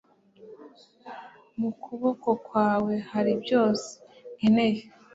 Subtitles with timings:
[1.59, 3.87] mukuboko kwawe hari byose
[4.37, 4.83] nkenera